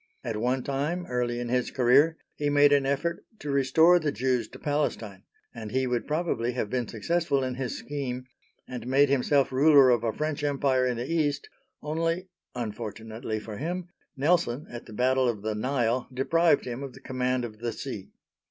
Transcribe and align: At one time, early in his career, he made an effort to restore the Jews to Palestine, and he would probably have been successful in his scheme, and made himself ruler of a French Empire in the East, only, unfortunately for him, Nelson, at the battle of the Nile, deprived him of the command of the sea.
At 0.23 0.37
one 0.37 0.63
time, 0.63 1.05
early 1.11 1.39
in 1.39 1.49
his 1.49 1.69
career, 1.69 2.17
he 2.33 2.49
made 2.49 2.73
an 2.73 2.87
effort 2.87 3.23
to 3.37 3.51
restore 3.51 3.99
the 3.99 4.11
Jews 4.11 4.47
to 4.47 4.57
Palestine, 4.57 5.21
and 5.53 5.69
he 5.69 5.85
would 5.85 6.07
probably 6.07 6.53
have 6.53 6.71
been 6.71 6.87
successful 6.87 7.43
in 7.43 7.53
his 7.53 7.77
scheme, 7.77 8.25
and 8.67 8.87
made 8.87 9.09
himself 9.09 9.51
ruler 9.51 9.91
of 9.91 10.03
a 10.03 10.11
French 10.11 10.43
Empire 10.43 10.87
in 10.87 10.97
the 10.97 11.05
East, 11.07 11.49
only, 11.83 12.29
unfortunately 12.55 13.39
for 13.39 13.57
him, 13.57 13.89
Nelson, 14.17 14.65
at 14.71 14.87
the 14.87 14.93
battle 14.93 15.29
of 15.29 15.43
the 15.43 15.53
Nile, 15.53 16.07
deprived 16.11 16.65
him 16.65 16.81
of 16.81 16.93
the 16.93 16.99
command 16.99 17.45
of 17.45 17.59
the 17.59 17.71
sea. 17.71 18.09